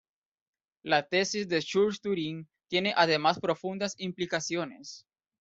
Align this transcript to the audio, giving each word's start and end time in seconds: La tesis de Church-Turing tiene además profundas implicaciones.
La 0.81 1.03
tesis 1.07 1.47
de 1.47 1.61
Church-Turing 1.61 2.47
tiene 2.69 2.91
además 2.97 3.39
profundas 3.39 3.93
implicaciones. 3.99 5.05